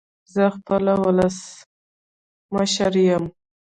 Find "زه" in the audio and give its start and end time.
0.33-0.43